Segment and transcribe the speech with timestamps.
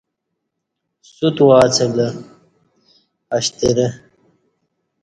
[1.13, 2.07] سوت او ا څلہ
[3.35, 3.87] اشترہ